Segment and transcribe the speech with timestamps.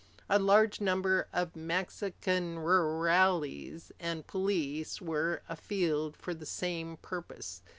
[0.31, 7.61] A large number of Mexican rurales and police were afield for the same purpose.